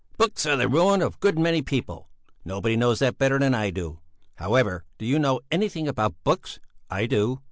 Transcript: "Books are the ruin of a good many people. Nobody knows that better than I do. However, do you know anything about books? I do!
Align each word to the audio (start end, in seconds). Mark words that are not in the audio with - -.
"Books 0.17 0.47
are 0.47 0.55
the 0.55 0.67
ruin 0.67 1.03
of 1.03 1.13
a 1.13 1.17
good 1.19 1.37
many 1.37 1.61
people. 1.61 2.09
Nobody 2.43 2.75
knows 2.75 2.97
that 2.97 3.19
better 3.19 3.37
than 3.37 3.53
I 3.53 3.69
do. 3.69 3.99
However, 4.37 4.83
do 4.97 5.05
you 5.05 5.19
know 5.19 5.41
anything 5.51 5.87
about 5.87 6.15
books? 6.23 6.59
I 6.89 7.05
do! 7.05 7.39